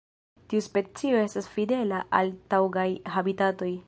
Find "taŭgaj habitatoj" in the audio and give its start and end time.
2.55-3.71